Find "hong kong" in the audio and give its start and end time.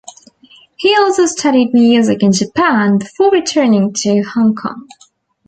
4.33-4.87